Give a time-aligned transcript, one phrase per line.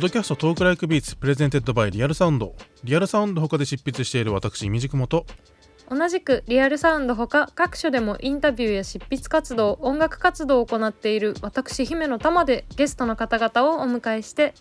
[0.00, 2.54] ッドキャスト Talk Like Beats presented by Real Sound。
[2.84, 5.26] リアルサウンド他で執筆している私 imdkmと。
[5.90, 14.54] 同じくリアルサウンドほか各所でもインタビューや執筆活動音楽活動を行っている私姫乃たまでゲストの方々をお迎えして。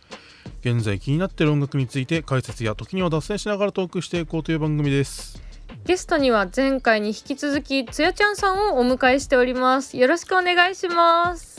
[0.59, 5.41] 現在気になっている音楽について解説や時には脱線しながらトークしていこうという番組です。
[5.85, 9.95] ゲストには前回に引き続きつやちゃんさんをお迎えしております。
[9.95, 11.58] よろしくお願いします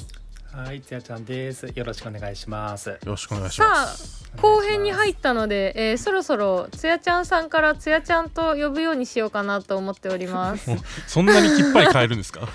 [0.52, 1.70] はい、つやちゃんです。
[1.74, 2.88] よろしくお願いします。
[2.90, 10.70] よろしくお願いしさあます後編に入ったので、えーそろそろつやちゃんさんからつやちゃんと呼ぶようにしようかなと思っております。
[11.06, 12.48] そんなにきっぱり変えるんですか？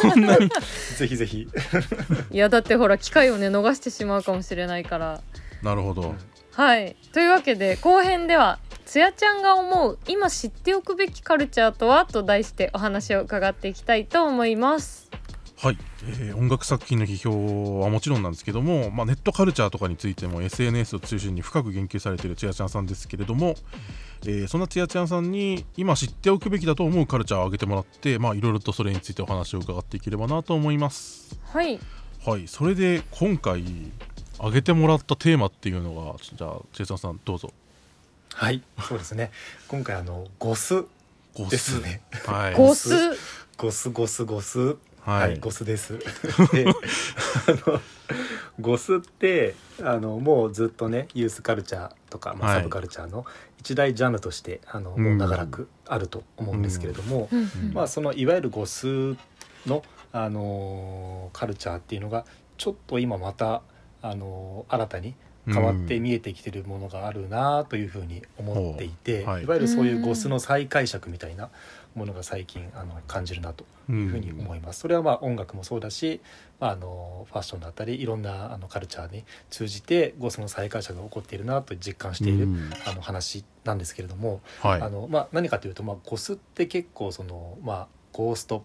[0.00, 0.50] そんなに
[0.96, 1.46] ぜひぜひ。
[2.32, 5.20] いやだってほら機会をね逃してしまうかもしれないから。
[5.62, 6.14] なるほど。
[6.52, 6.96] はい。
[7.12, 12.06] というわけで後編ではつやちゃんが思う今知っておくべきカルチャーとは？
[12.06, 15.07] と題してお話を伺っていきたいと思います
[15.60, 23.56] はい、えー音楽作品の批評はもちろんなんですけども、まあ、ネットカルチャーとかについても SNS を中心に深く言及されているつやちゃんさんですけれども、
[24.22, 31.36] えーそんなつやちゃんさんに今知っておくべきだと思うカルチャーを挙げてもらってまあいろいろとそれについてお話を伺っていければなと思います。
[31.46, 31.80] はい。
[32.24, 32.46] はい。
[32.46, 33.64] それで今回
[34.38, 37.52] 挙げてもらったテーマっていうのがじゃあつやちゃんさんどうぞ。
[38.32, 39.32] はい、そうですね。
[39.66, 40.84] 今回あのゴス
[41.34, 42.00] ゴスですね。
[42.26, 42.54] はい。
[42.54, 42.94] ゴス。
[43.56, 44.76] ゴスゴスゴス。
[45.08, 45.30] はい。
[45.30, 45.98] はい、ゴスです。
[46.52, 47.80] で、あの
[48.60, 52.58] ゴスってあのもうずっとねユースカルチャーとか、まあ、はい。
[52.58, 53.24] サブカルチャーの
[53.58, 57.72] 一大ジャンルとしてあのもう長らくあると思うんですけれども、うん。
[57.72, 59.16] まあそのいわゆるゴス
[59.66, 63.62] のあのカルチャーっていうのがちょっと今また
[64.02, 65.14] あの新たに
[65.52, 69.44] 変わって見えてきてるものがあるなというふうに思っていて、ほうはい。
[69.44, 71.50] い、わゆるそういうゴスの再解釈みたいな
[71.94, 74.80] ものが最近あの感じるなというふうに思います。
[74.80, 76.20] それはまあ音楽もそうだし、
[76.60, 82.70] まあ、あのファッションだったりいろんなあのカルチャーに通じてゴスの再解釈が起こっているなと実感している、うん。
[82.86, 84.82] あの話なんですけれども、はい。
[84.82, 88.62] あのまあ、何かというと、まあ、ゴスって結構その、まあ、ゴーストっ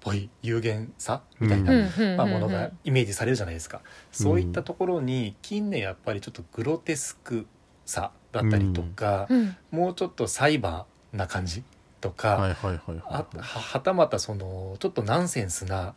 [0.00, 1.72] ぽい有限さみたいな、
[2.16, 3.80] まあ、ものがイメージされるじゃないですか、
[4.12, 7.46] そういったところに近年やっぱりちょっとグロテスク
[7.86, 9.56] さだったりとか、うん。
[9.70, 11.62] もうちょっとサイバーな感じ
[12.00, 13.02] とか、はいはいはいはい。
[13.04, 15.94] あははたまたそのちょっとナンセンスな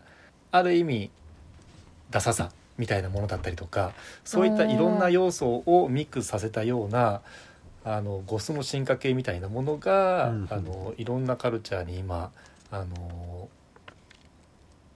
[0.51, 1.11] ある意味
[2.09, 3.93] ダサさみたいなものだったりとか
[4.23, 7.21] そういったいろんな要素をミックスさせたような
[7.85, 10.47] あのゴスの進化系みたいなものが、うん。
[10.49, 12.31] あのいろんなカルチャーに今
[12.71, 13.49] あの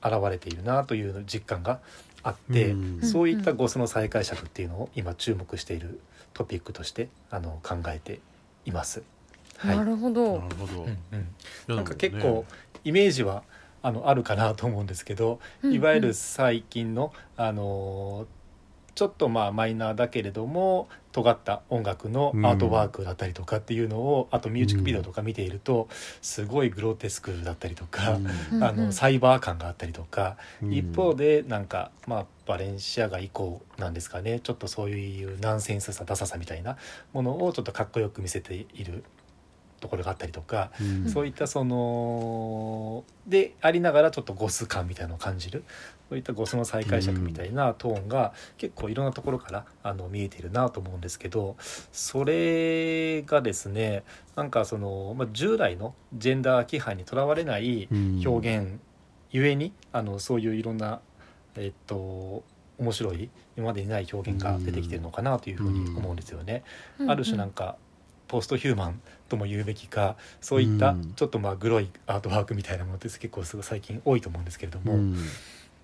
[0.08, 1.80] 現れているなという実感が
[2.24, 3.02] あって、うん。
[3.02, 6.00] そういったゴスの再解釈っていうのを今注目している
[6.34, 8.20] トピックとしてあの考えて
[8.66, 9.04] います。
[9.58, 9.78] はい。
[9.78, 10.40] なるほど。
[10.40, 10.98] なるほど、うん
[11.68, 11.76] うん。
[11.76, 12.46] なんか結構
[12.84, 13.44] イメージは
[13.82, 15.76] あのあるかなと思うんですけど、うんうん。
[15.76, 18.37] いわゆる最近の、あのー
[18.98, 25.88] ちょっとまあマイナーだけれども尖った音楽のアートワークだったりとかっていうのを、あとミュージックビデオとか見ていると
[26.24, 28.20] すごいグロテスクだったりとか、
[28.52, 28.64] うん。
[28.64, 30.74] あのサイバー感があったりとか、うん。
[30.74, 36.78] 一方でなんかまあバレンシアガ以降なんですかねちょっとそういうナンセンスさダサさみたいな
[37.14, 39.04] ものをちょっとかっこよく見せている
[39.80, 41.08] ところがあったりとか、うん。
[41.08, 45.64] そういったそのでありながらちょっとゴス感みたいなのを感じる
[46.10, 51.58] そういったゴスの再解釈みたいなトーンが結構いろんなところからあの見えているなと思うんですけど
[51.92, 54.04] それがですね
[54.36, 57.90] なんかその、まあ、従来のジェンダー規範にとらわれない
[58.26, 58.80] 表現
[59.32, 61.02] ゆえにあのそういういろんな
[61.56, 62.44] えっと
[62.78, 66.64] 面白い今までにない表現が出てきてるのかなというふうに思うんですよね。
[67.08, 67.76] ある種なんか
[68.28, 71.14] ポストヒューマンとも言うべきかそういったうん。
[71.16, 75.18] ちょっとまあグロいアートワークみたいなものって結構すごい最近多いと思うんですけれども、うん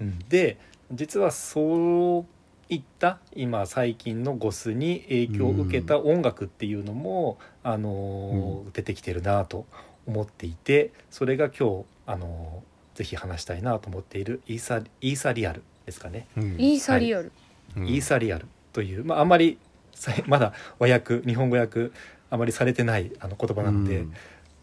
[0.02, 0.20] うん。
[0.30, 0.58] で
[0.92, 2.26] 実はそう
[2.70, 9.66] いった今最近のゴスに影響を受けた音楽っていうのも、あのー出てきてるなと
[10.06, 16.28] 思っていてそれが今日、あのーぜひ話したいなと思っているイーサイーサリアルですかね。
[16.38, 16.56] うん。
[16.60, 17.32] イーサリアル、
[17.76, 17.88] うん。
[17.88, 19.58] イーサリアルという、まあ、あまり
[19.96, 21.90] さまだ和訳日本語訳
[22.30, 24.14] あまりされてないあの言葉なので、うん。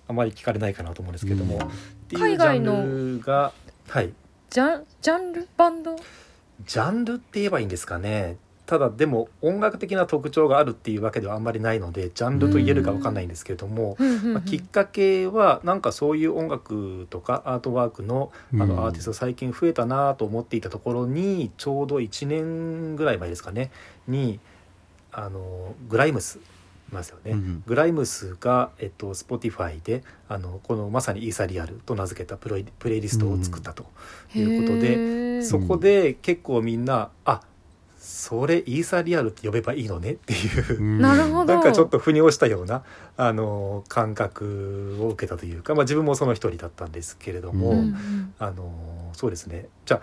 [0.07, 1.59] あまり聞かれないかなと思うんですけども、
[2.13, 3.53] 海外のが
[3.89, 4.13] はい
[4.51, 5.97] ジャンジャンルバンド？
[6.67, 8.37] ジャンルって言えばいいんですかね。
[8.67, 13.97] ただでも音楽的な特徴があるっていうわけではあんまりないのでジャンルと言えるかわかんないんですけれども、
[14.33, 18.69] まあ、きっかけはなんかそういう音楽とかアートワークのあうん。
[18.69, 23.71] のアーティスト最近増えたなと思っていたところにちょうど1年ぐらい前ですかね
[24.07, 24.39] に
[25.11, 26.41] あのグライムスい
[26.93, 27.33] ますよね。
[27.33, 33.87] うんグライムスが、えっと、Spotify であのこのまさにイーサリアルと名付けたプロイプレイリストを作ったと
[34.35, 34.97] いうことで、
[35.41, 37.43] でそこで結構みんなあ
[37.99, 41.55] それイーサリアルって呼べばいいのねっていうなるほど。
[41.55, 42.83] なんかちょっと腑に落ちたような
[43.17, 47.85] あの感覚を受けたというか、まあ、自分もその一人だったんですけれども、うんうん。
[47.85, 49.67] うんあのそうですね。
[49.85, 50.01] じゃあ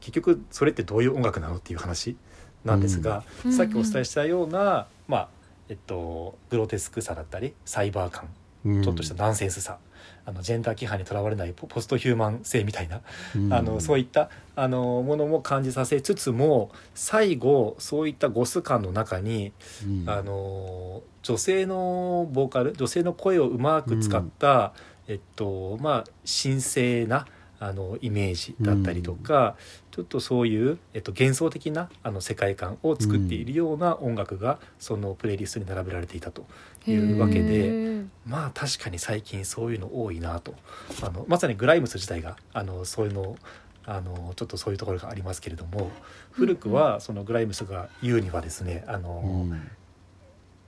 [0.00, 2.16] 結局それってどういう音楽なのっていう話
[2.64, 3.52] なんですが、うん。
[3.52, 5.28] さっきお伝えしたような、まあ
[5.68, 8.28] えっと、グロテスクさだったりサイバー感
[8.64, 8.82] うん。
[8.82, 9.78] ちょっとしたナンセンスさ、
[10.24, 13.00] あのジェンダー規範にとらわれないポポストヒューマン性みたいな
[13.36, 13.52] うん。
[13.52, 19.52] あのそういったあのものも感じさせつつも最後そういったゴス感の中に、
[19.84, 20.04] うん。
[20.08, 24.72] あの女性のボーカル女性の声をうまく使った、
[25.06, 26.04] えっとまあ
[26.42, 27.26] 神聖な
[27.60, 29.56] あのイメージだったりとか、
[29.90, 36.46] ちょっとそういう、えっと、幻想的なあの世界観を作っているような音楽が、そのプレイリストに並べられていたと
[36.86, 37.48] いうわけへで。
[37.70, 38.06] ー。
[38.26, 40.54] まあ確かに最近そういうの多いなと。
[41.02, 43.36] あのまさにグライムス自体があのそういうの
[43.84, 45.90] あのちょっとそういうところがありますけれども
[46.30, 49.70] 古くはそのグライムスが言うにはですねあの、うん。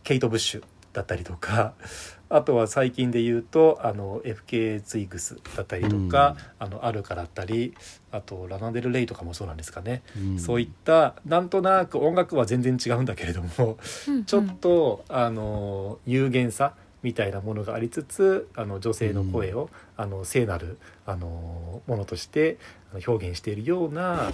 [0.03, 1.75] ケイト・ブッシュだったりとか
[2.29, 7.75] あとは最近で言うとあの FK ツイグスだったりとか、あのアルカだったり
[8.13, 10.39] あとラナデル・レイとかもそうなんですかね、うん。
[10.39, 22.59] そういったなんとなく音楽は全然違うんだけれどもうん ちょっとあの有限さみたいなものがありつつあの女性の声を、あの聖なるあのものとして
[23.07, 24.33] 表現しているような、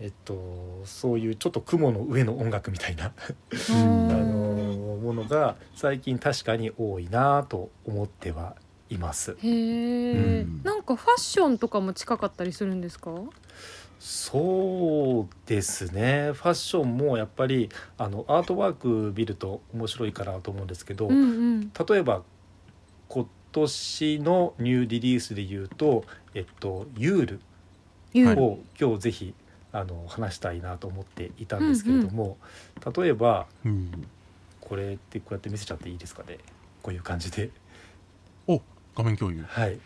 [0.00, 3.12] えっと、そういうちょっと雲の上の音楽みたいな、
[3.70, 4.10] うん。
[4.10, 8.56] あのものが最近確かに多いなと思っては
[8.90, 9.36] います。
[9.42, 10.62] へえ、うん。
[10.64, 13.12] なんかファッションとかも近かったりするんですか？
[14.00, 16.32] そうですね。
[16.32, 21.22] ファッションもやっぱりあのアートワーク見ると面白いかなと思うんですけど、うんう
[21.58, 21.60] ん。
[21.88, 22.22] 例えば
[23.08, 26.04] 今年のニューリリースで言うと
[26.34, 27.40] 「えっと、ユール
[28.12, 29.34] ユー」を今日ぜひ
[29.74, 32.38] あの話したいなと思っていたんですけれども、
[32.96, 34.06] 例えばうん
[34.60, 36.38] これってこうやって見せちゃっていいですかね？
[36.82, 37.50] こういう感じで。
[38.46, 38.62] お
[38.96, 39.42] 画面共有。
[39.42, 39.78] はい。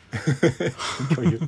[1.17, 1.41] 共有。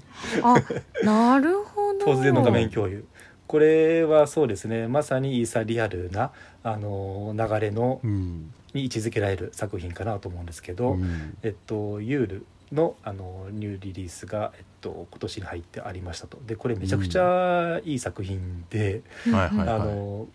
[0.43, 0.57] あ
[1.05, 2.07] なるほど。
[2.07, 3.05] 突然の画面共有。
[3.47, 4.89] これはそうですね。
[4.89, 6.33] まさにイーサリアルな
[6.63, 8.53] あの流れのうん。
[8.73, 11.37] に位置づけられる作品かなと思うんですけど、うん。
[11.43, 16.39] えっと、ユールのあのニューリリースが、えっと、今年に入ってありましたと。
[16.47, 19.03] でこれめちゃくちゃいい作品で、
[19.33, 20.29] あの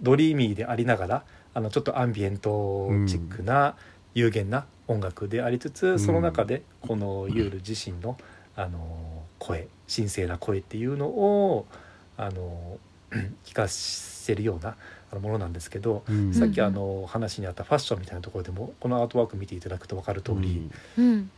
[0.00, 1.24] ドリーミーでありながら
[1.54, 3.76] あのちょっとアンビエントチックな
[4.14, 5.98] 有限な音楽でありつつ、ん。
[5.98, 8.16] その中でこのユール自身の
[8.56, 11.66] あの声神聖な声っていうのを
[12.16, 12.78] あの
[13.44, 14.76] 聞かせるような
[15.20, 16.32] ものなんですけど、うん。
[16.32, 21.30] さっきあの話にあったファッションみたいなところでもこのアートワーク見ていただくと分かる通り、うん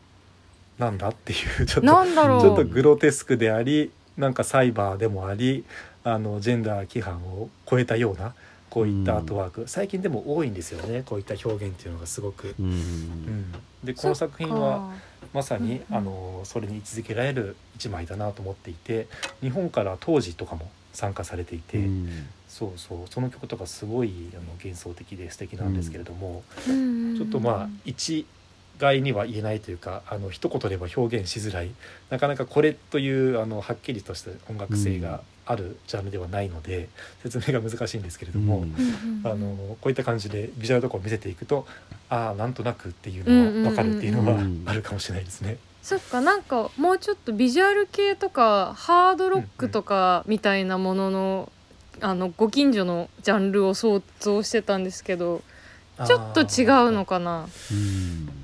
[0.78, 2.04] なんだっていうちょっと
[2.40, 5.64] ちょっとグロテスクでありなんかサイバーでもあり
[6.02, 8.34] あのジェンダー規範を超えたような
[8.74, 12.56] こういったアートワーク、最近でも多いんですよねこういった表現っていうのがすごく。
[12.58, 12.66] うん。
[12.66, 13.52] うん、
[13.84, 14.92] でこの作品は
[15.32, 15.96] まさに、うんうん。
[15.96, 19.06] あのそれに位置づけられる一枚だなと思っていて
[19.42, 22.26] 日本から当時とかも参加されていて、うん。
[22.48, 22.98] そうそう。
[23.08, 27.16] その曲とかすごいあの幻想的で素敵なんですけれども、うんうんうん。
[27.16, 28.26] ちょっとまあ一
[28.78, 31.70] 概には言えないというかあの一言では表現しづらい。
[32.10, 36.88] なかなかこれというあのはっきりとした音楽性があるジャンルではないので、
[37.22, 39.32] 説明が難しいんですけれども、うんうんうんうん。
[39.32, 41.66] あのこういった感じでビジュアルとかを見せていくと
[42.08, 45.58] ああなんとなくっていうのは分かるっていうのはうんあるかもしれないですね。
[45.82, 51.52] そっかなんかもうちょっとビジュアル系とかハードロックとかみたいなものの、
[52.00, 55.42] あのご近所のジャンルを想像してたんですけど
[56.06, 57.48] ちょっと違うのかな。
[57.70, 58.43] うん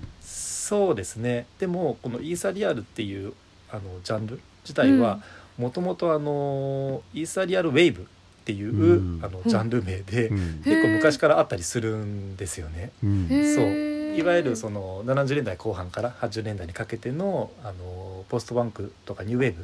[0.71, 1.47] そうですね。
[1.59, 3.33] でもこのイーサリアルっていう
[3.73, 5.19] あのジャンル自体は
[5.59, 8.05] もともとあのイーサリアルウェーブっ
[8.45, 9.21] ていう、うん。
[9.21, 10.62] あのジャンル名で、うん。
[10.62, 12.93] 結構昔からあったりするんですよね。
[13.03, 13.29] うん。
[13.53, 14.17] そう。
[14.17, 19.55] いわゆるその70年代後半から80年代にかけてのあのポストバンクとかニューウェー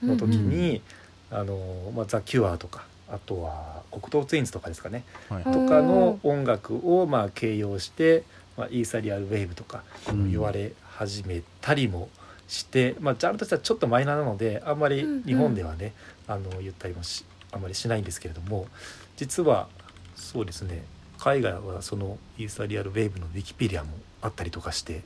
[0.00, 0.80] ブの時に、
[1.30, 5.04] あのまあ、ザ・キュアとかあとは黒糖ツインズとかですかね。
[5.28, 8.24] はいうんとかの音楽をまあ形容して、
[8.56, 10.30] まあ、イーサリアルウェーブとかうん。
[10.30, 12.08] 言われ始めたりも
[12.48, 15.22] して、まあ、ジャンルとしてはちょっとマイナーなのであんまりうんうん。
[15.24, 15.92] 日本ではね、
[16.26, 18.66] あの言ったりもしあんまりしないんですけれども
[19.16, 19.68] 実は
[20.14, 20.84] そうですね
[21.18, 25.02] 海外はそのイーサリアルウェーブのウィキペディアもあったりとかして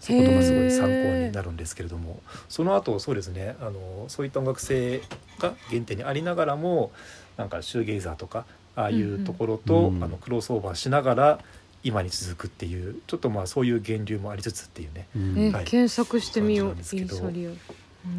[0.00, 0.88] そういうことがすごい参考
[1.26, 5.00] になるんですけれどもその後そうですねあのそういった音楽性
[5.38, 6.90] が原点にありながらも
[7.36, 8.44] なんかシューゲイザーとか
[8.76, 10.04] ああいうところと、うんうん。
[10.04, 11.38] あのクロスオーバーしながら
[11.84, 15.06] 今に続くっていうちょっとまあそういう源流もありつつっていうね。
[15.14, 15.38] うん。
[15.38, 15.64] え、はい。
[15.64, 16.70] 検索してみよう。
[16.70, 17.50] イーサリア。
[17.50, 17.56] ル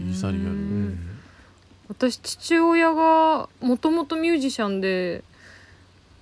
[0.08, 0.84] イーサリアルううん。
[0.90, 1.20] ん
[1.90, 5.24] 私父親がもともとミュージシャンで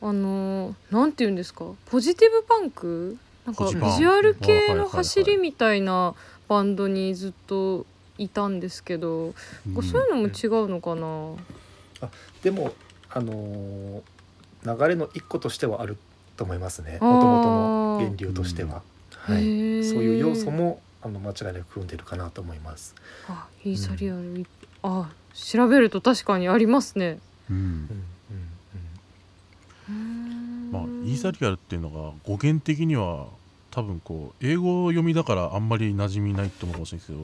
[0.02, 1.66] あのなんて言うんですか？
[1.86, 3.18] ポジティブパンク？
[3.46, 6.16] なんかビポジュアル系の走りみたいな
[6.48, 7.86] バンドにずっと
[8.18, 9.34] いたんですけど、
[9.76, 12.10] そういうのも違うのかな、
[12.42, 12.74] でも
[13.10, 14.02] あのー
[14.66, 15.98] 流れの一個としてはある
[16.44, 17.00] と思いますね。
[17.00, 18.82] もともとの源流としては、
[19.12, 19.42] はい、
[19.86, 22.96] そういう要素もあの間違いなく含んでるかなと思います。
[23.30, 24.46] あイーサリアル、い
[24.84, 27.20] あ調べると確かにありますね。
[27.50, 27.56] うん。
[27.56, 28.04] うん。
[29.90, 33.28] うんまあ、イーサリアルっていうのが語源的には
[33.72, 37.20] 多分こう英語読みだからあんまり馴染みないと思うかもしれないです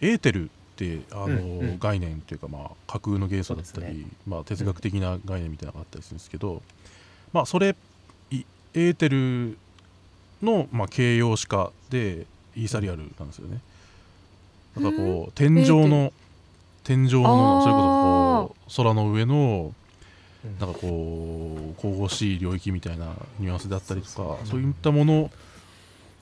[0.00, 6.62] けどエーテルってあの、概念っていうか、まあ、架空の元素だったり、まあ、哲学的な概念みたいなのがあったりするんですけど、
[7.32, 7.74] まあ、それい
[8.76, 9.56] エーテル
[10.42, 13.58] の、まあ、形容詞化でイーサリアルなんですよね。
[14.76, 16.12] だからこう天井の
[16.84, 19.72] 天井のそれこそこう空の上の
[20.44, 20.58] うん。
[20.60, 23.06] なんかこう神々しい領域みたいな
[23.40, 25.30] ニュアンスであったりとかそういったもの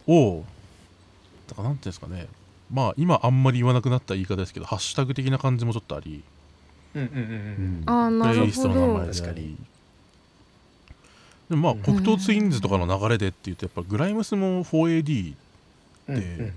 [0.07, 0.45] を
[1.49, 2.29] だからなんていうんですかね。
[2.73, 6.23] まあ今あんまり言わなくなった言い方ですけどハッシュタグ的な感じもちょっとあり、
[6.95, 7.83] うんうんうんうん。
[7.85, 8.41] あーなるほど。
[8.41, 9.41] プレイリストの名前で確かに。
[9.41, 9.57] あり
[11.51, 15.35] でもまあうん黒糖ツインズとかの流れでっていうとやっぱグライムスも 4AD
[16.09, 16.53] うんで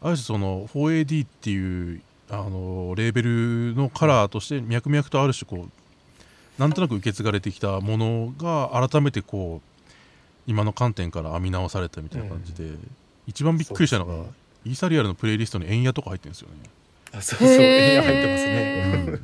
[0.00, 9.68] ある種その 4AD っていうあのレーベルのカラーとして脈々とある種こうなんとなく受け継がれてきたものが改めてこう
[10.46, 12.70] 今の観点から編み直されたみたいな感じで、
[13.26, 14.24] 一番びっくりしたのが、ね
[14.64, 16.54] イーサリアルのプレイリストに円矢とか入ってるんですよね。
[17.12, 19.20] あそうそう円矢入ってますね。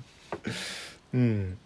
[1.15, 1.59] うん。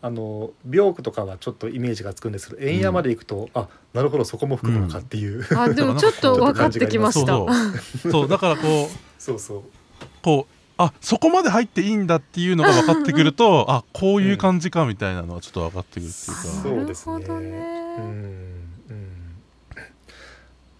[0.00, 7.32] あのビョークとかはちょっとイメージがつくんですけど円矢まで行くと、あなるほどそこも含むのかっていう、あでもちょっと 分かってきました。
[7.32, 7.48] そう
[8.02, 8.12] そう。
[8.12, 9.62] そうだからこうそうそう。
[10.22, 17.48] こうあそこまで入っていいんだっていうのが分かってくるとあこういう感じかみたいなのはちょっと分かってくるっていうか、そうですねなるほどね。
[17.98, 18.04] うん。
[18.90, 19.08] うん。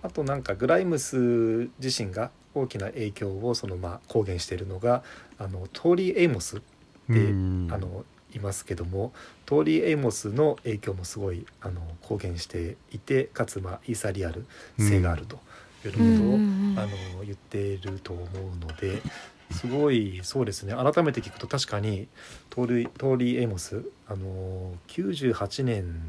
[0.04, 5.02] あとなんかグライムス自身が大きな影響をそのまあ公言しているのが
[5.38, 6.62] あのトーリー・エイモス
[7.08, 7.68] でうん。
[7.72, 8.04] あの
[8.34, 9.12] いますけども
[9.46, 14.46] トーリー・エイモスの影響もすごいあの公言していてかつまあ ethereal
[14.78, 15.38] 性があると
[15.84, 16.78] いうことを、うんうんうん。
[16.78, 16.88] あの
[17.24, 18.26] 言っていると思う
[18.60, 19.02] ので
[19.50, 20.74] すごいそうですね。
[20.74, 22.06] 改めて聞くと確かに
[22.50, 26.00] トーリートーリー・エイモスあの98年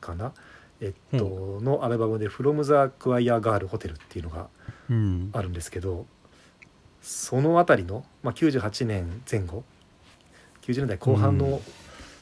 [0.00, 0.32] かな
[0.80, 4.48] えっと、のアルバムで「From the Choir Girl Hotel」っていうのが
[4.88, 5.30] うん。
[5.32, 6.06] あるんですけど
[7.02, 9.64] その辺りの、まあ、98年前後
[10.68, 11.38] 90年代後半うん。
[11.38, 11.60] の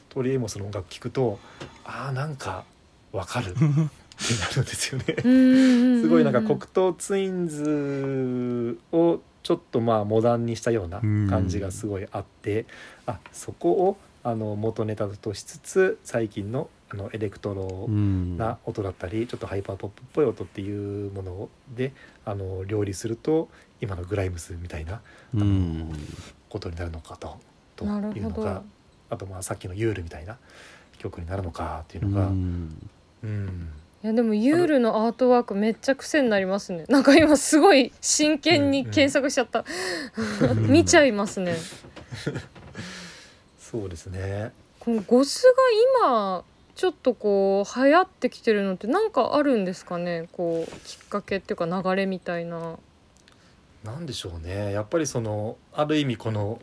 [0.09, 1.39] トリエモスの音楽聴くと、
[1.83, 2.63] あーなんか
[3.11, 3.51] わかる。
[3.53, 5.15] ってなるんですよね。
[5.23, 6.01] うんうんうんうん。
[6.01, 10.99] すごいなんか黒トー・ツインズをちょっとまあモダンにしたような
[11.29, 12.65] 感じがすごいあって、
[13.05, 21.91] あそこをあの元ネタとしつつ最近のあのエレクトロうんな音だったりちょっとハイパーポップっぽい音っていうもので
[22.25, 23.49] あの料理すると
[23.81, 25.01] 今のグライムスみたいな
[25.35, 25.91] うん。
[26.49, 27.37] ことになるのかと
[27.77, 28.19] となるほど。
[28.19, 28.63] いうのが
[29.09, 30.37] あとまあさっきのユールみたいな
[30.97, 32.89] 曲になるのかっていうのが、うん。
[33.23, 33.69] うん。
[34.03, 36.85] いやでもユールのアートワークめっちゃ癖になりますね。
[36.89, 39.63] なんか今すごい真剣に検索しちゃった、
[40.41, 40.67] うん。
[40.67, 41.55] 見ちゃいますね。
[43.59, 44.51] そうですね。
[44.79, 45.53] このゴスが
[46.03, 46.43] 今
[46.75, 50.29] ちょっとこう流行ってきてるのってなんかあるんですかね？
[50.31, 52.77] こうきっかけっていうか流れみたいな。
[53.83, 54.71] なんでしょうね。
[54.71, 56.59] やっぱりそのある意味この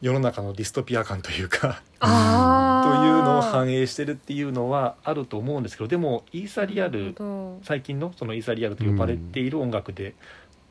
[0.00, 7.14] 世の中のディストピア感というかというのを反映してるっていうのはあると思うんですけどでもイーサリアル
[7.62, 10.14] 最近のそのイーサリアルと呼ばれている音楽で、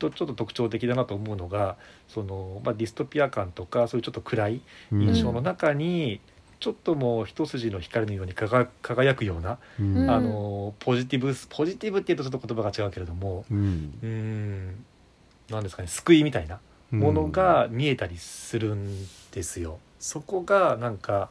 [0.00, 1.76] とちょっと特徴的だなと思うのが
[2.08, 4.60] その、まあ、ディストピア感とかそういうちょっと暗い
[4.90, 6.20] 印象の中に、
[6.58, 9.96] ちょっともう一筋の光のように輝輝くような、うん。
[10.02, 13.98] うんあのポジティブポジティブっていうとちょっと言葉が違うけれどもうん。
[14.02, 14.84] うーん。
[15.50, 16.60] なんですかね救いみたいな
[16.90, 19.78] ものが見えたりするんですよ。
[19.98, 21.30] そこがなんか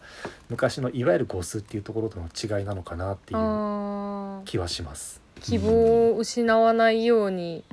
[0.50, 5.22] 昔のいわゆるゴスっていうところとの違いなのかなっていう気はします。
[5.42, 7.64] 希望を失わないように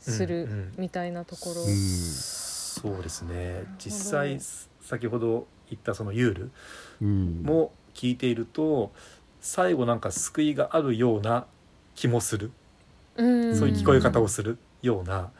[0.00, 0.72] するうんうん。
[0.78, 1.68] みたいなところ、うん。
[1.68, 3.64] そうですね。
[3.78, 4.40] 実際
[4.80, 6.50] 先ほど言ったそのユール
[7.00, 7.42] うん。
[7.42, 8.92] も聞いていると
[9.40, 11.46] 最後なんか救いがあるような
[11.94, 12.50] 気もする、
[13.16, 13.56] うん。
[13.56, 15.30] そういう聞こえ方をするような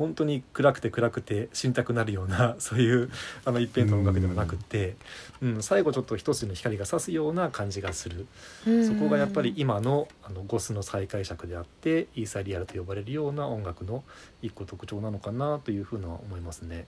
[0.00, 3.10] 本当に暗くて暗くて死にたくなるような そういう
[3.44, 4.96] あの一辺倒の音楽ではなくって、
[5.42, 8.26] うん、最後ちょっと一つの光が差すような感じがする、
[8.66, 8.86] うん。
[8.88, 14.02] そこがやっぱり今のあのゴスの再解釈であってイーサリアルと呼ばれるような音楽の
[14.40, 16.86] 一個特徴なのかなというふうには思いますね。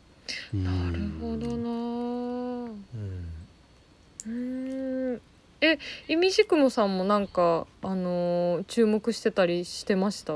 [0.54, 1.68] うんなるほどな。
[2.94, 3.28] うん。
[4.26, 5.20] うーん。
[5.60, 5.78] え
[6.08, 10.32] イミシクモさんもなんかあのー注目してたりしてました？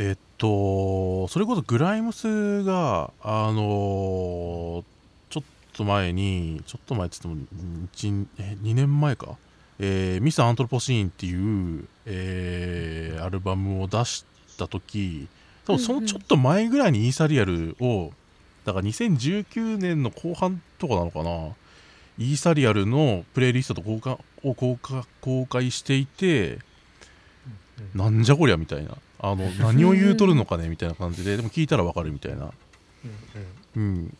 [0.00, 4.84] えっとそれこそグライムスがあのー
[5.28, 5.42] ちょっ
[5.74, 9.36] と前にちょっと前って言っても1え2年前か、
[9.78, 14.24] えーミス・アントロポシーンっていう、えーアルバムを出し
[14.56, 15.28] た時
[15.66, 18.12] 多分そのちょっと前ぐらいにイーサリアルを
[18.64, 21.54] だから2019年の後半とかなのかな。
[22.18, 24.54] イーサリアルのプレイリストと公開を
[25.20, 26.58] 公開していて
[27.94, 32.50] なんじゃこりゃみたいなあの何を言うとるのかねみたいな感じででも聞いたらわかるみたいな。
[33.76, 34.16] うんうん。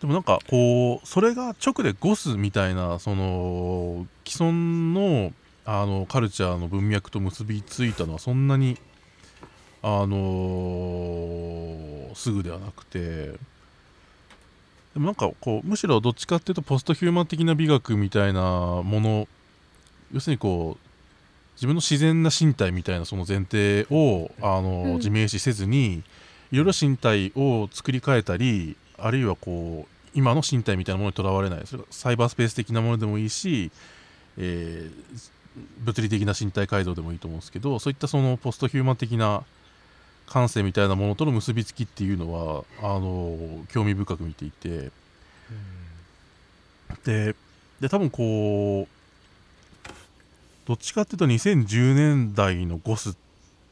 [0.00, 5.32] でもなんかこうそれが直でゴスみたいなその既存の
[5.66, 8.78] あのカルチャーの文脈と結びついたのはそんなに
[9.82, 13.32] あのすぐではなくて。
[14.94, 19.28] でもなんかこうむしろどっちかっていうとポストヒューマン的な美学みたいなもの
[20.12, 20.87] 要するにこう
[21.58, 24.94] 自分の自然な身体みたいなその前提をあの、うん。
[24.98, 26.04] 自明視せずに
[26.52, 31.62] いろいろ身体を作り変えたりあるいはこう今の身体みたいなものにとらわれない。
[31.66, 33.70] それがサイバースペース的なものでもいいし、
[34.38, 35.38] えー
[35.80, 39.42] 物理的な身体改造でもいいと思うんですけどそういったそのポストヒューマン的な
[40.26, 44.90] 感性みたいなものとの結びつきっていうのはあの興味深く見ていて。
[47.04, 47.34] で
[47.80, 48.97] で多分こう
[50.68, 53.16] どっちかっていうと2010年代のゴス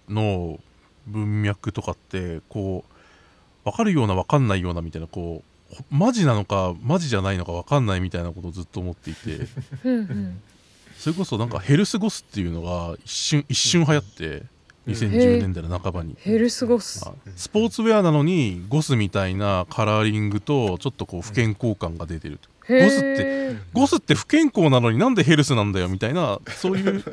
[0.08, 0.58] の
[1.06, 9.46] 文脈とかってこう分かるような分かんないようなみたいなこうほマジなのかマジじゃないのか分かんないみたいなことをずっと思っていて。
[10.96, 14.44] それこそなんかヘルスゴスっていうのが一瞬一瞬流行って
[14.86, 16.16] 2010年代の半ばに。
[16.18, 17.06] ヘルスゴス。
[17.06, 22.48] あスポーツウェアなのにゴスみたいなカラーリングとちょっとこう不健康感が出てると。
[22.48, 27.02] へゴスってえゴスって不健康なのになんでヘルスなんだよみたいなそういう。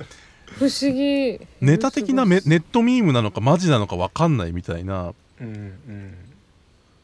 [0.57, 1.39] 不思議。
[1.61, 5.13] ネタ的なネットミームなのかマジなのか分かんないみたいな。
[5.41, 6.15] うんうん。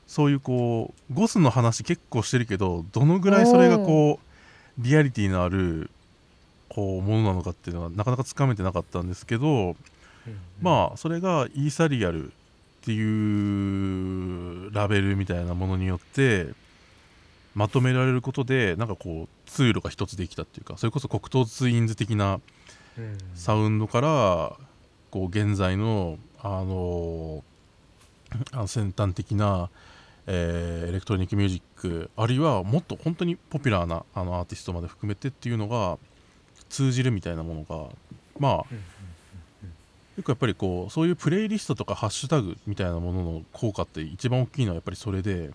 [0.10, 5.92] そういうこうゴスの話結構してるけどどのぐらいそれがこうリアリティのある
[6.68, 9.76] こうものなのかっていうのはなかなかつかめてなかったんですけど
[10.62, 12.32] まあそれが ethereal っ
[12.86, 16.48] ていうラベルみたいなものによって
[17.60, 22.40] まとめられることでなんかこう通路が一つできたっていうかそれこそコクトー・ツインズ的な
[22.98, 24.54] うんサウンドから
[25.12, 27.44] こう現在のあの
[28.66, 29.70] 先端的な、
[30.26, 35.98] えーエレクトロニックミュージックあるいはもっと本当にポピュラーなあのアーティストまで含めてっていうのが
[36.70, 37.90] 通じるみたいなものが
[38.40, 38.84] まあうん
[40.16, 45.54] 結構やっぱりこうそういうプレイリストとかハッシュタグみたいなものの効果って一番大きいのはやっぱりそれでうん。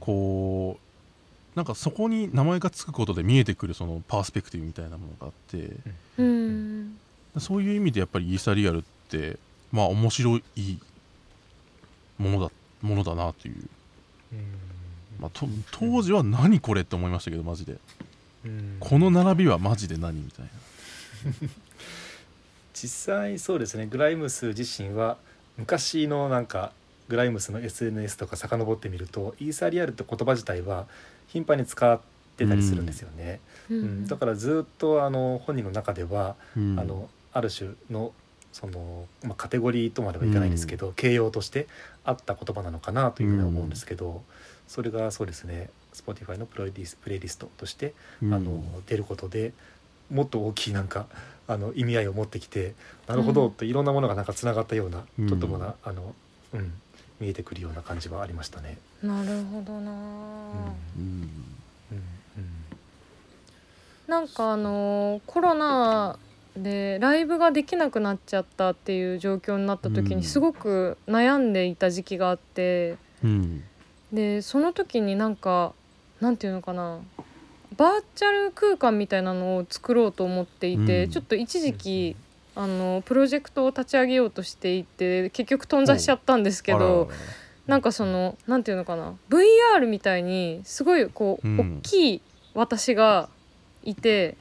[0.00, 0.89] こう
[1.60, 5.76] なんかそこに名前がつくことで見えてくるそのパースペクティブみたいなものがあって。
[6.16, 6.96] うん。
[7.38, 9.38] そういう意味でやっぱりイーサリアルって
[9.70, 10.78] まあ面白い
[12.16, 13.56] ものだものだなという、
[14.32, 14.38] うん。
[15.20, 17.76] まあ、と当時は何これって思いましたけどマジで。
[18.46, 18.76] うん。
[18.80, 20.50] この並びはマジで何みたいな。
[22.72, 23.84] 実際そうですね。
[23.84, 25.18] グライムス自身は
[25.58, 26.72] 昔のなんか
[27.10, 30.86] グライムスの SNS とか遡ってみるとイーサリアルって言葉自体は
[31.32, 31.98] 頻繁に使っ
[32.36, 33.40] てたりするんですよね、
[33.70, 33.82] ううん。
[34.04, 34.06] ん。
[34.06, 36.78] だからずっとあの本人の中では、うん。
[36.78, 38.12] あのある種の
[38.52, 41.68] その、まあ、カテゴリーとまではいかないんですけど、形容として
[42.04, 44.22] あった言葉なのかなというふうには思うんですけど、
[44.66, 48.34] それがそうですね Spotify のプレイリスプレイリストとしてうん。
[48.34, 49.52] あの出ることで
[50.10, 51.06] もっと大きいなんか
[51.46, 52.74] あの意味合いを持ってきて
[53.06, 53.52] なるほどうん。
[53.52, 55.28] といろんなものがなんかつながったような、うん。
[55.28, 56.14] ちょっとまだあの、
[56.54, 56.72] うん、
[57.20, 58.78] 見えてくるような感じはありましたね。
[59.02, 59.96] なるほどな、うん。
[60.96, 61.30] うん
[61.92, 62.02] うん
[64.08, 66.18] なんかあのーコロナ
[66.56, 70.18] でライブができなくなっちゃったっていう状況になった時うん。
[70.18, 73.62] にすごく悩んでいた時期があってうん。
[74.12, 75.74] でその時になんか
[76.20, 76.98] なんていうのかな
[77.76, 81.10] バーチャル空間みたいなのを作ろうと思っていて、うん。
[81.10, 82.16] ちょっと一時期
[82.54, 87.08] あのプロジェクトを立ち上げようとしていて結局頓挫しちゃったんですけど
[87.66, 91.78] なんかそのなんていうのかな VR みたいにすごいこう、うん。
[91.78, 92.22] 大きい
[92.54, 93.28] 私が
[93.84, 94.36] いて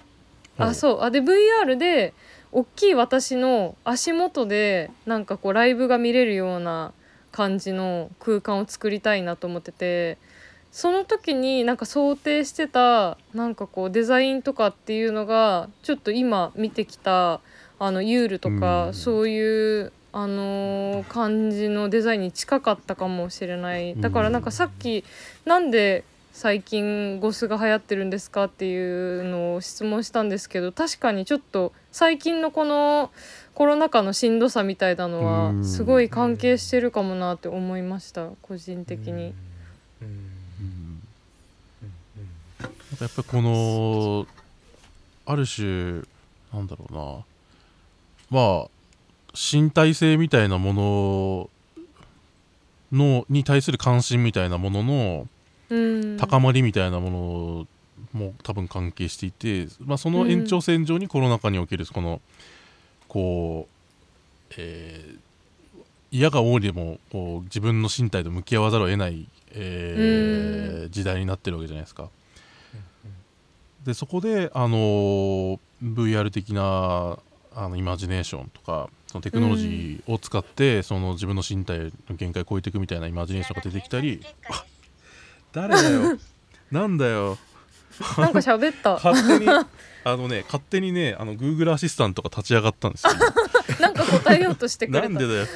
[0.57, 2.13] あそうあで VR で
[2.51, 6.93] 大きい私の足元でなんかこうライブが見れるような
[7.31, 10.17] 感じの空間を作りたいなと思ってて
[10.71, 17.41] その時になんか想定してたなんかこうデザインとかっていうのがちょっと今見てきた
[17.79, 18.93] あのユールとか、うん。
[18.93, 23.95] そういうあのー感じのデザインに近かったかもしれない。
[23.99, 25.03] だからなんかさっき
[25.45, 33.11] なんで最近ゴスが流行ってるんですかっていうのを質問したんですけど確かにちょっと最近のこの
[33.53, 35.21] コロナ禍のしんどさみたいなのう
[35.53, 35.59] ん。
[35.59, 39.11] はすごい関係してるかもなって思いました個人的に。
[39.11, 39.13] うん。
[39.13, 39.35] うん。
[40.01, 41.01] うん。
[42.17, 42.97] うん。
[43.01, 44.27] やっぱりこの
[45.25, 46.01] ある種
[46.53, 47.25] なんだろうな
[48.29, 48.69] まあ
[49.33, 51.49] 身体性みたいなもの
[52.91, 55.27] のに対する関心みたいなものの
[55.69, 56.17] うん。
[56.17, 57.67] 高まりみたいなも
[58.13, 62.21] のも多分関係していて、まあ、その延長線上にコロナ禍におけるこの
[63.07, 65.19] こう、えー
[66.11, 72.09] 嫌が多いでもこう自分の身体と向き合わざるを得ない、えー時代になってるわけじゃないですか。
[73.85, 77.19] でそこで、あのー VR 的な
[77.61, 84.63] あのイマジネーションとかそのテクノロジーを使って、その自分の身体の限界を超えていくみたいなイマジネーションが出てきたりあ
[85.51, 86.17] 誰だよ。
[86.71, 87.37] なんだよ。
[88.17, 88.93] なんか喋った。
[88.93, 89.49] 勝手に
[90.05, 93.11] あのね勝手にねあの Google アシスタントが立ち上がったんですよ。
[93.81, 95.09] なんか答えようとしてくれた。
[95.09, 95.47] なんでだよ。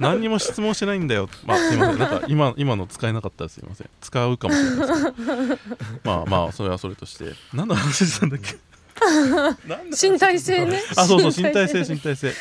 [0.00, 1.30] 何にも質問してないんだよ。
[1.44, 1.98] まあすいません。
[1.98, 3.90] なんか今今の使えなかったらすいません。
[4.02, 5.56] 使うかもしれないですけど。
[6.04, 7.32] まあまあそれはそれとして。
[7.54, 8.56] 何の話したんだっけ？
[9.90, 10.80] 身体性ね。
[10.96, 11.94] あそうそう身体性。
[11.94, 12.32] 身体性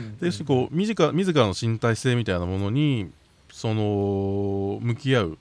[0.00, 0.18] うん。
[0.18, 3.10] でこう自ら自らの身体性みたいなものに
[3.50, 5.38] その向き合う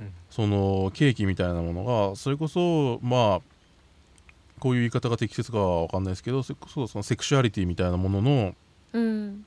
[0.00, 0.12] うん。
[0.30, 3.40] その契機みたいなものがそれこそまあ
[4.58, 8.54] こういう言い方が適切かは分かんないですけどそれこそそのセクシュアリティみたいなものの
[8.92, 9.44] うん。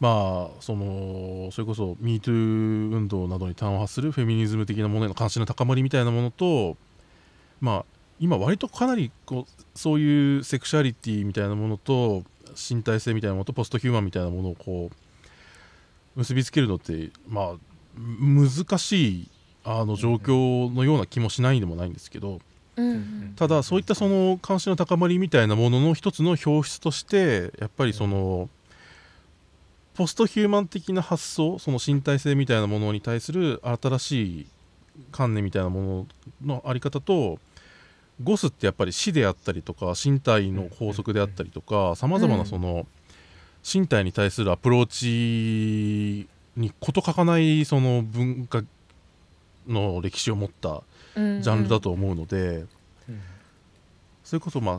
[0.00, 6.76] まあそのそれこそ MeToo 運動などに端を発するフェミニズム的なものへの関心の高まりみたいなものと
[7.60, 7.91] まあ
[8.22, 12.22] 今割とかなりこうそういうセクシュアリティみたいなものと
[12.70, 17.54] 身体性みたいなものとポストヒューマンみたいなものをこう結びつけるのってまあ
[17.96, 19.28] 難しい
[19.64, 22.40] あの状況のような気もしないでもないんですけど
[23.34, 28.48] ただそういったその関心の高まりみたいなものの一つの表出としてやっぱりその
[29.94, 34.46] ポストヒューマン的な発想その身体性みたいなものに対する新しい
[35.10, 36.06] 観念みたいなも
[36.40, 37.40] ののあり方と
[38.22, 42.86] ゴスってやっぱり死であったりとか身体の法則であったりとかさまざまなその
[43.62, 48.62] 身体に対するアプローチに事欠かないその文化
[49.66, 50.82] の歴史を持った
[51.14, 52.38] うんジャンルだと思うので。
[52.38, 52.66] うん
[54.24, 54.78] それこそま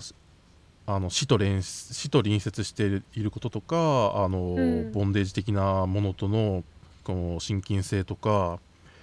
[0.87, 4.91] ああの死と連死と隣接していることとかあの、うん。
[4.91, 6.63] ボンデージ的なものとの
[7.03, 8.59] この親近性とか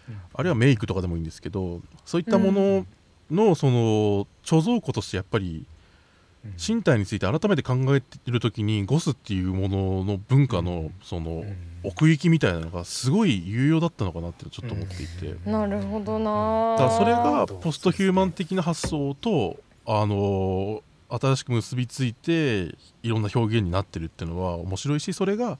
[0.08, 0.20] うん。
[0.34, 2.86] あるいはメイクとかでもいいんですけどそういったもの
[3.30, 5.64] の、その貯蔵庫としてやっぱり
[6.44, 6.54] うん。
[6.58, 11.56] 身体について改めて考えている時にゴスっていうものの文化のそのうん。
[11.82, 15.36] 奥行きみたいなのがすごい有用だったのかなってちょっと思っていて。
[15.46, 15.52] うん。
[15.52, 16.76] なるほどな。
[16.78, 25.58] だそれがポストヒューマン的な発想と、あのー新しく結びついていろんな表現になってるっていうのは面白いしそれが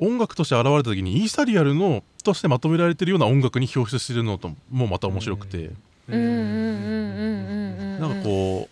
[0.00, 5.70] 音楽として現れた時にイーサリアルのとしてまとめられてるような音楽に表出してるのともまた面白くて、
[6.16, 8.68] うんうんうんうんうんうんなんかこ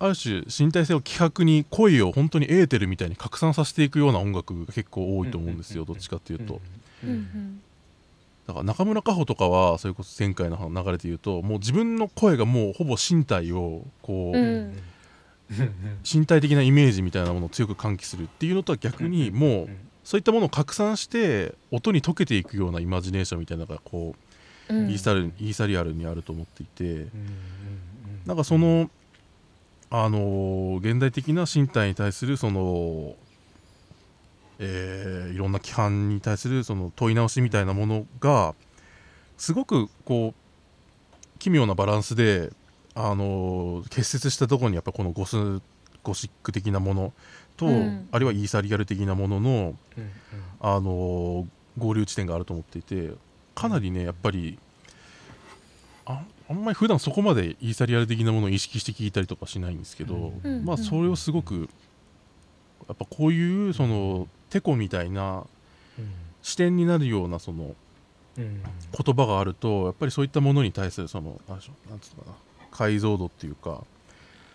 [0.00, 6.60] うある種身体性を希薄に声を本当にエーテルみたいに拡散させていくような音楽が結構多いと思うんですよ、どっちかっていうと。
[8.48, 14.82] だから中村佳穂とかはそれこそ前回の流れで言うともう自分の声がもうほぼ身体をこう、うん
[16.10, 19.68] 身体的なイメージみたいなものを強く喚起するっていうのとは逆にもう
[20.04, 24.31] そういったものを拡散して音に溶けていくようなイマジネーションみたいなのがこう、
[24.90, 26.84] イーサルイーサリアルにあると思っていて。
[26.84, 27.08] うん
[28.26, 28.88] なんかその
[29.90, 33.16] あのー現代的な身体に対するその、
[34.60, 38.54] えーいろんな規範に対するその問い直しみたいなものが
[39.36, 42.52] すごくこう奇妙なバランスで、
[42.94, 45.36] あのー結節したところにやっぱこのゴス
[46.04, 47.12] ゴシック的なもの
[47.56, 48.08] と、うん。
[48.12, 50.10] あるいはイーサリアル的なものの、うん。
[50.60, 51.46] あのー
[51.78, 53.12] 合流地点があると思っていて
[53.54, 54.58] かなりねやっぱり
[56.06, 61.68] ああんまり普段そこまでイーサリアル的なものを意識して聞いたりとかしないんですけど、うんまあそれをすごく
[62.88, 65.44] やっぱこういうそのテコみたいな
[66.42, 67.74] 視点になるようなその
[68.36, 68.62] うん
[69.04, 72.36] 言葉があるとやっぱりそういったものに対するそのなんでしょうなんつうのかな
[72.70, 73.84] 解像度っていうか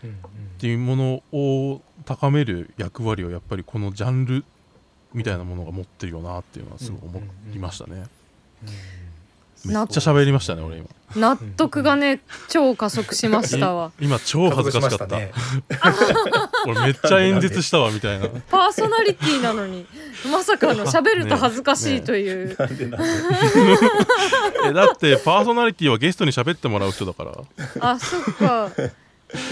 [0.04, 0.14] うんっ
[0.60, 4.44] ていうものを高める役割をやっぱりこのジャンル
[5.14, 7.22] みたいなものが持ってるよなっていうのはすごい思
[7.56, 8.04] いましたね。
[8.64, 9.72] うん。
[9.74, 10.88] めっちゃ喋りましたね俺今。
[11.16, 13.92] 納得がね超加速しましたわ。
[14.00, 15.18] 今超恥ずかしかった。
[15.18, 15.32] ね。
[16.68, 18.28] 俺めっちゃ演説したわみたいな。
[18.50, 19.86] パーソナリティなのに
[20.32, 23.08] まさかの喋ると恥ずかしいという、なんでなんで。
[24.68, 27.34] えだってパーソナリティはゲストに喋ってもらう人だから。
[27.80, 28.70] あそっか。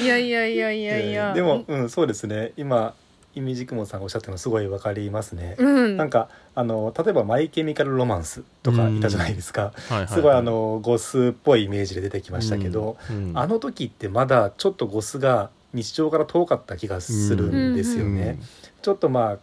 [0.02, 2.54] いやいやいやいやいや、でも、うん、そうですね。
[2.56, 2.94] 今
[3.36, 5.98] イミジクモンさんがおっしゃったのすごいわかりますね、うん。
[5.98, 13.32] なんかあの例えば「マイ・ケミカル・ロマンス」とかいたじゃないですか、はいはい、すごいあのゴスっぽいイメージで出てきましたけど、うん。
[13.36, 18.40] あの時ってまだちょっとゴスが日常から遠かった気がするんですよね。
[18.82, 19.38] ちょっとまあ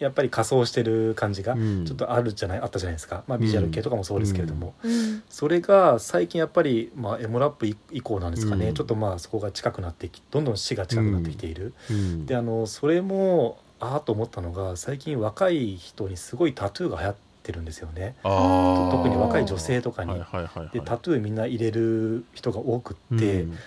[0.00, 1.84] やっぱり仮装してる感じがうん。
[1.84, 5.22] ちょっとあるじゃないあったじゃないですか、まあ、ビジュアル系とかもそうですけれども、うん。
[5.28, 8.74] それが最近やっぱり、まあ、エモラップ以以降なんですかね、うん。
[8.74, 11.74] ちょっとまあそこが近くなってきどんどん死が近くなってきている。
[11.90, 12.26] うん。
[12.26, 18.16] であのそれもああと思ったのが最近若い人にすごいタトゥーが流行ってるんですよね。
[18.22, 20.12] 特に若い女性とかに。
[20.12, 20.70] はいはいはいはい。
[20.70, 23.58] でタトゥーみんな入れる人が多くって、うん。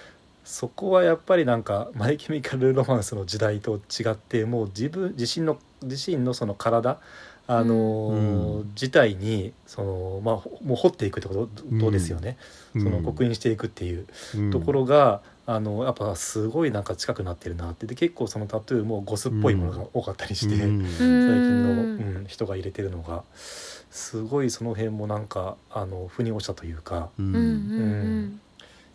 [0.43, 6.99] そこはやっぱりなんかマイ・ケミカル・ロマンスの時代と違ってもう自分自身の自身のその体
[7.45, 8.69] あのーうん。
[8.69, 11.47] 自体にその、まあ、ほもう掘っていくってこ
[11.79, 12.37] とですよね、
[12.73, 14.51] その刻印していくっていううん。
[14.51, 17.85] ところが、あのやっぱすごいなんか近くなってるなって。
[17.85, 20.85] で結構そのタトゥーもゴスっぽいものが多かったりして、うん。
[20.85, 27.09] 最近の、ううんん、人が入れてるのがすごいその辺もなんかあの腑に落ちたというか。
[27.19, 27.25] うん。
[27.25, 28.39] うんうん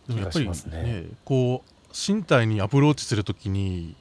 [0.09, 3.95] でもやっぱり気がしますねこう身体にアプローチするときに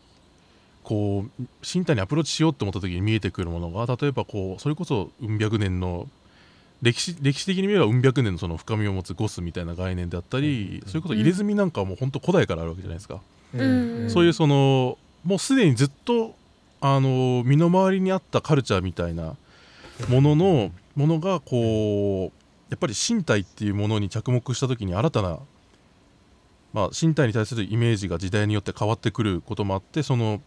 [0.88, 6.08] こう身体にアプローチしようと思った時に見えてくるものが例えばこうそれこそうん百年の
[6.82, 10.89] 歴史歴史的に見ればうん百年のその深みを持つゴスみたいな概念であったり、うん。
[10.89, 13.19] それこそ入れ墨なんかはもう本当古代からあるわけじゃないですか、
[13.54, 14.10] うん。
[14.10, 16.36] そういうそのもうすでにずっと
[16.80, 19.36] あの身の回りにあったカルチャーみたいな
[20.08, 22.38] もののものがこう
[22.69, 25.39] やっぱり身体っていうものに着目した時に新たな、
[26.71, 30.41] まあ、身体に対するイメージが時代によって変わってくることもあってその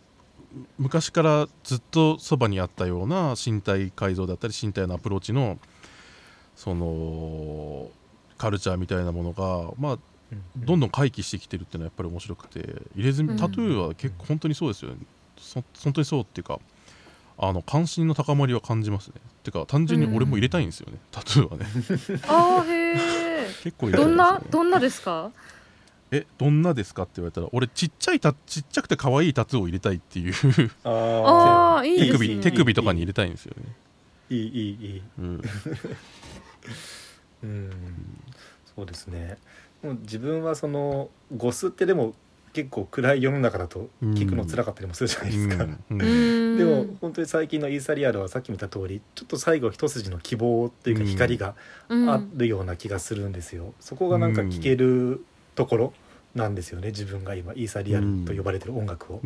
[0.79, 5.59] 昔からずっとそばにあったような身体改造だったり身体のアプローチの
[6.57, 7.91] その
[8.37, 9.99] カルチャーみたいなものが、まあ、
[10.57, 12.61] どんどん回帰してきてるっていうのはやっぱり面白くて
[12.97, 14.97] 入れ墨うんタトゥーは結構本当にそうですよね、
[15.39, 16.59] そ本当にそうっていうか
[17.39, 19.15] あの関心の高まりは感じますね。
[19.45, 21.67] てか単純に俺も入れたいんですよね、タトゥーはね。
[22.29, 25.31] あーへえ 結構入れたいどんなどんなですか？
[26.13, 27.05] えどんなですか？
[27.05, 30.35] って言われたら俺ちっちゃいタちっちゃくて可愛いタトゥーを入れたいっていう
[30.85, 33.65] あいい手首手首とかに入れたいんですよね、
[34.31, 34.51] いいいいい
[34.97, 35.03] い。
[35.19, 35.41] うん、
[37.45, 37.71] うん。
[38.77, 39.39] そうですね。
[39.83, 42.15] もう自分はそのゴスってでも
[42.53, 46.57] 結構暗い世の中だと聞くの辛かったりもするじゃないですか、うんうーん。
[46.59, 51.09] でも本当に最近のイーサリアルはさっき見た通りちょっと最後一筋の希望っていうかうん。
[51.09, 51.55] 光が
[51.89, 52.11] うん。
[52.11, 55.93] あるような気がするんですよ、そこがなんか聞けるところ
[56.35, 59.21] なんですよね自分が今イーサリアルと呼ばれてる音楽を。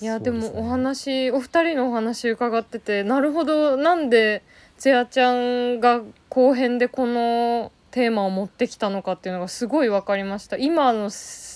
[0.00, 4.42] いやですもお話お二人のお話伺っててなるほどなんで
[4.78, 10.56] つやちゃんが後編でこのテーマを持ってきたのかっていうのがすごい分かりました。
[10.56, 11.10] 今の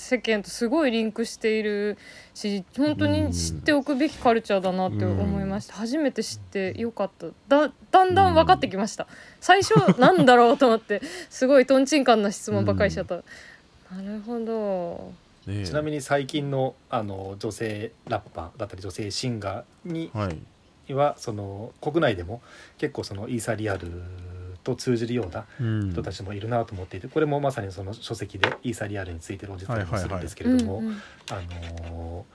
[0.05, 1.97] 世間とすごいリンクしている
[2.35, 5.75] し本当に知っておくべきカルチャーだなって思いました。
[5.75, 7.29] 初めて知ってよかった。
[7.49, 9.07] だだんだん分かってきました。
[9.41, 13.17] 最初なんだろうと思ってすごいとんちんかんな質問ばっかりしちゃった。
[13.17, 13.23] な
[14.03, 15.13] るほど。
[15.47, 15.67] ねえ。
[15.67, 20.31] ちなみに最近のあの女性ラッパーだったり女性シンガーには
[20.89, 22.43] い、はその国内でも
[22.77, 24.03] 結構そのイーサリアル
[24.65, 30.83] と通じるようなうん人たちもいるなと思っていてこれもまさにその書籍でイーサリアルについて論じたりもするんですけれども、
[31.31, 31.41] あ
[31.91, 32.27] の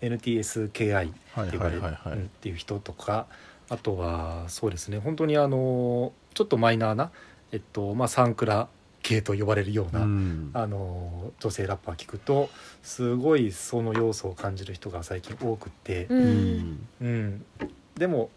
[0.00, 1.82] NTSKI はいって呼ばれる、
[2.24, 3.26] っていう人とか
[3.68, 7.10] あとはそうですね本当にあのちょっとマイナーな、
[7.52, 8.68] えっとまあ、サンクラ
[9.02, 10.50] 系と呼ばれるような、うん。
[10.52, 12.50] あの女性ラッパー聞くと
[12.82, 16.88] すごいその要素を感じる人が最近多くって、ううんん。
[17.00, 17.44] うん、
[17.96, 18.30] でも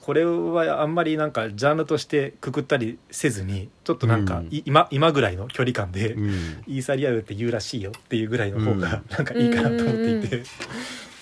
[0.00, 4.46] これはあんまりなんかジャンルとしてくくったりせずにちょっとなんかうん。
[4.46, 6.30] い今今ぐらいの距離感で、うん。
[6.66, 10.42] イーサリアルって言うらしいよっていうぐらいの方がうんなんかいいかなと思っていて、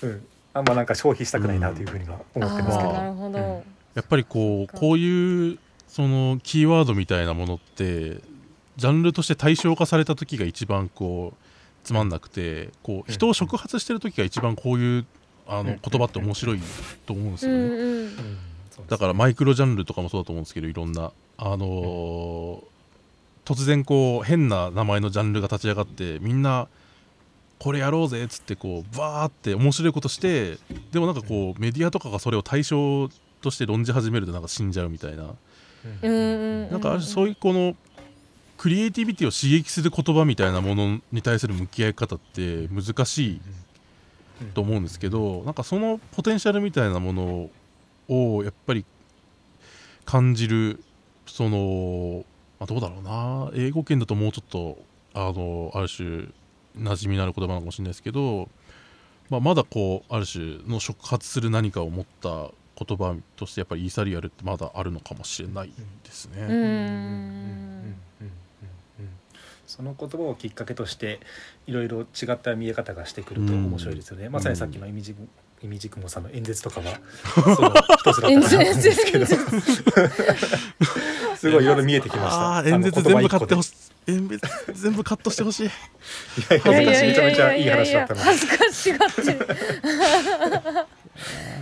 [0.02, 0.26] うん。
[0.54, 3.38] あんまなんか消費したくないなというふうには思ってますけど、あーなるほど、
[3.94, 8.20] やっぱりこうこういうそのキーワードみたいなものって
[8.76, 11.36] ジャンルとして対象化された時が一番こう
[11.84, 15.06] つまんなくてこう人を触発してる時が一番こういう
[15.46, 15.80] あのうん。
[15.82, 16.60] 言葉って面白い
[17.06, 18.47] と思うんですよね。
[18.88, 21.12] だからマイクロジャンルとかもそうだと思うんですけどいろんな。
[21.38, 22.78] あのー
[23.44, 26.68] 突然こう変な名前のジャンルが立ち上がってみんな
[27.58, 30.58] これやろうぜっつってこうバーって面白いことして
[30.92, 33.08] でもなんかこうメディアとかがそれを対象
[33.40, 35.34] として論じ始めるとなんか死んじゃうみたいな。
[36.02, 36.12] うん。
[36.12, 37.74] うんなんかそういうこの
[38.58, 43.40] クリエイティビティを刺激する言葉みたいなものに対する向き合い方って難しい
[44.52, 47.50] と思うんですけどなんかそのポテンシャルみたいなもの
[48.08, 48.84] をやっぱり
[50.04, 50.82] 感じる
[51.26, 52.24] その、
[52.58, 53.50] まあ、どうだろうな。
[53.54, 54.78] 英語圏だともうちょっと
[55.14, 56.28] あのある種
[56.76, 58.48] 馴染みのある言葉なのかもしれないですけど、
[59.30, 62.50] まあ、まだこうある種の触発する何かを持った
[62.82, 65.72] 言葉としてやっぱりイーサリアルってまだあるのかもしれない
[66.04, 66.42] ですね。
[66.42, 66.48] うん。
[66.48, 68.28] うんうんうんうん
[69.00, 69.08] うん。
[69.66, 71.20] その言葉をきっかけとして
[71.66, 75.28] いろいろ違った見え方がしてくると面白いですよね、まさにさっきのイミジク
[75.62, 77.00] イミジクモさんの演説とかは
[77.34, 79.26] その一つだったかなと思うんですけど。
[81.36, 82.68] すごいいろいろ見えてきました。
[82.68, 83.74] 演説全部買ってほししい
[84.72, 85.66] 全部カットしてほしい。
[85.66, 85.70] い
[86.72, 88.20] やいや恥ずかしいめちゃめちゃいい話だったの。
[88.20, 89.46] で恥ずかしがってる。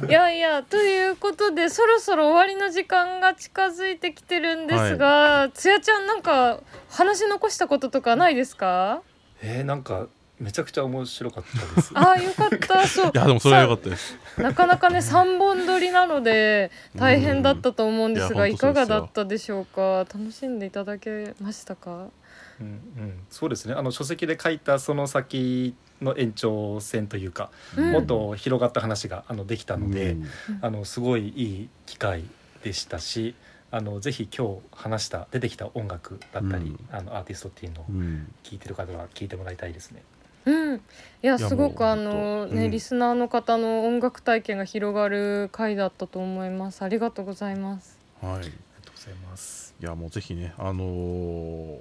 [0.08, 9.02] いやいやということでそろそろ終わりの時間が近づいてきてるんですが、つやちゃんなんか話し残したこととかないですか？
[9.42, 10.06] えー、なんか
[10.38, 11.92] めちゃくちゃ面白かったです。
[11.94, 12.86] あーよかった。
[12.86, 13.10] そう。
[13.14, 14.18] いやでもそれは良かったです。
[14.36, 18.52] なかなかね3本撮りなので大変だったと思うんですが、うん。
[18.52, 20.00] いかがだったでしょうか？
[20.00, 22.08] 楽しんでいただけましたか？
[22.60, 23.74] うんうん、そうですね。
[23.74, 27.92] あの書籍で書いたその先の延長線というか、うん。
[27.92, 30.28] もっと広がった話があのできたので、うん。
[30.60, 32.24] あのすごいいい機会
[32.62, 33.34] でしたし
[33.70, 36.78] あのぜひ今日話した出てきた音楽だったり、うん。
[36.90, 38.32] あのアーティストっていうのをうん。
[38.42, 40.02] 聞いてる方は聞いてもらいたいですね。
[40.46, 40.80] うん、い
[41.22, 42.64] やいやすごくあもう本のね、当。
[42.64, 42.70] うん。
[42.70, 46.82] リスナーの方の音楽体験が広がる回だったと思います。
[46.82, 47.98] ありがとうございます。
[48.22, 48.32] はい。
[48.34, 48.50] ありが
[48.84, 49.74] とうございます。
[49.80, 51.78] いやもうぜひねあのー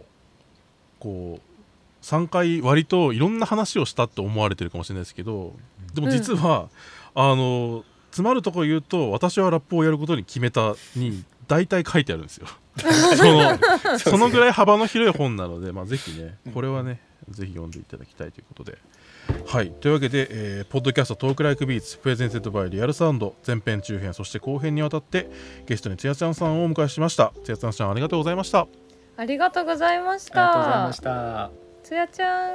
[1.00, 5.54] こう3回割といろんな話をしたって思われてるかもしれないですけど
[5.94, 6.70] でも実は、
[7.14, 7.84] あのー
[8.16, 12.48] 詰まるところ言うと私はラップをやることに決めたに大体書いてあるんですよ。
[12.80, 18.78] その そのぐらい幅の広い本なので、まあ、ぜひねこれはねぜひ読んでいただきたいということで
[19.46, 25.30] はいというわけで、えーポッドキャスト Talk Like Beats presented by Real Sound 前編中編そして後編にわたって
[25.66, 28.68] ゲストにつやちゃんさんをお迎えしましたつやちゃんさんありがとうございました
[29.18, 31.44] ありがとうございましありがとうございたました。
[31.46, 31.52] あ
[31.84, 32.52] つやちゃん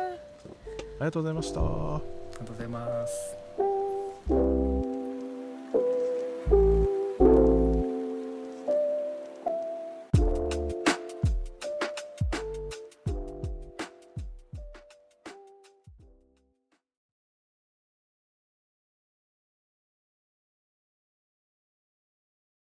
[1.00, 1.61] ありがとうございました。
[1.61, 3.39] りがとうございます。